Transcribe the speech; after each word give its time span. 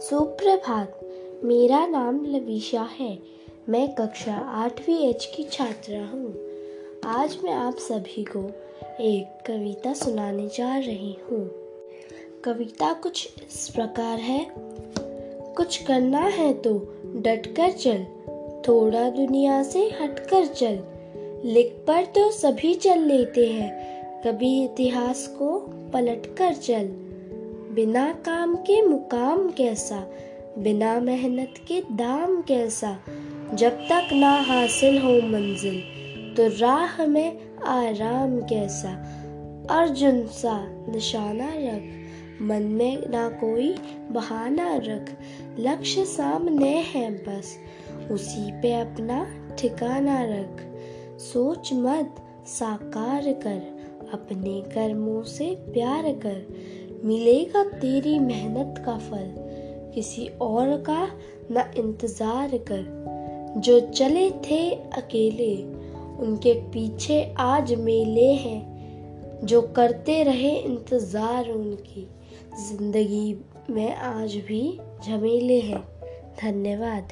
सुप्रभात। 0.00 1.00
मेरा 1.44 1.86
नाम 1.86 2.24
लविशा 2.26 2.88
है। 2.98 3.18
मैं 3.68 3.94
कक्षा 3.94 4.34
आठवीं 4.34 5.08
एच 5.08 5.32
की 5.36 5.42
छात्रा 5.42 5.98
हूँ। 5.98 6.32
आज 7.04 7.36
मैं 7.44 7.52
आप 7.52 7.76
सभी 7.76 8.24
को 8.24 8.40
एक 9.00 9.42
कविता 9.46 9.92
सुनाने 9.92 10.46
जा 10.46 10.76
रही 10.78 11.16
हूँ। 11.30 11.50
कविता 12.44 12.92
कुछ 12.92 13.28
इस 13.42 13.68
प्रकार 13.68 14.18
है। 14.18 14.46
कुछ 15.56 15.76
करना 15.82 16.18
है 16.18 16.52
तो 16.52 16.74
डटकर 17.16 17.70
चल, 17.70 18.04
थोड़ा 18.68 19.10
दुनिया 19.10 19.62
से 19.62 19.82
हटकर 20.00 20.46
चल। 20.46 20.78
लिख 21.44 21.84
पर 21.86 22.04
तो 22.04 22.30
सभी 22.30 22.74
चल 22.74 22.98
लेते 22.98 23.46
हैं, 23.46 23.70
कभी 24.22 24.64
इतिहास 24.64 25.26
को 25.38 25.58
पलट 25.92 26.34
कर 26.36 26.54
चल। 26.54 27.09
बिना 27.74 28.12
काम 28.12 28.54
के 28.56 28.82
मुकाम 28.82 29.48
कैसा, 29.50 29.96
बिना 30.58 31.00
मेहनत 31.00 31.54
के 31.68 31.80
दाम 31.80 32.40
कैसा, 32.42 32.98
जब 33.54 33.70
तक 33.70 34.08
ना 34.12 34.30
हासिल 34.40 34.98
हो 34.98 35.12
मंजिल 35.28 35.80
तो 36.36 36.46
राह 36.60 37.06
में 37.06 37.38
आराम 37.66 38.40
कैसा। 38.40 38.90
अर्जुन 39.70 40.26
सा 40.26 40.56
निशाना 40.88 41.52
रख, 41.56 41.82
मन 42.42 42.62
में 42.62 43.10
ना 43.10 43.28
कोई 43.28 43.74
बहाना 44.10 44.76
रख, 44.76 45.12
लक्ष्य 45.58 46.04
सामने 46.04 46.74
है 46.76 47.10
बस, 47.10 47.56
उसी 48.10 48.50
पे 48.52 48.72
अपना 48.74 49.24
ठिकाना 49.58 50.18
रख। 50.22 50.60
सोच 51.20 51.72
मत, 51.72 52.16
साकार 52.46 53.32
कर, 53.32 53.80
अपने 54.12 54.60
कर्मों 54.60 55.22
से 55.22 55.54
प्यार 55.72 56.02
कर 56.02 56.46
मिलेगा 57.04 57.62
तेरी 57.64 58.18
मेहनत 58.18 58.82
का 58.86 58.98
फल। 58.98 59.34
किसी 59.94 60.26
और 60.40 60.76
का 60.76 61.08
न 61.50 61.72
इंतज़ार 61.76 62.50
कर। 62.72 63.00
जो 63.56 63.80
चले 63.80 64.30
थे 64.30 64.70
अकेले, 64.74 65.54
उनके 66.24 66.54
पीछे 66.54 67.34
आज 67.38 67.74
मेले 67.74 68.32
हैं। 68.32 68.80
जो 69.44 69.62
करते 69.62 70.22
रहे 70.22 70.56
इंतज़ार 70.56 71.50
उनकी। 71.50 72.08
ज़िंदगी 72.68 73.44
में 73.70 73.96
आज 73.96 74.36
भी 74.36 74.78
झमेले 75.06 75.60
हैं। 75.60 75.82
धन्यवाद। 76.42 77.08